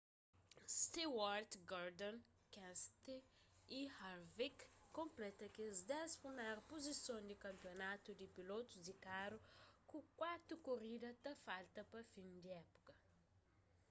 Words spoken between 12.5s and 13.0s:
épuka